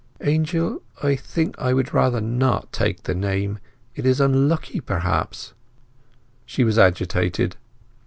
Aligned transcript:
"Angel, 0.21 0.81
I 1.03 1.15
think 1.15 1.53
I 1.59 1.75
would 1.75 1.93
rather 1.93 2.21
not 2.21 2.73
take 2.73 3.03
the 3.03 3.13
name! 3.13 3.59
It 3.93 4.03
is 4.03 4.19
unlucky, 4.19 4.79
perhaps!" 4.79 5.53
She 6.43 6.63
was 6.63 6.79
agitated. 6.79 7.55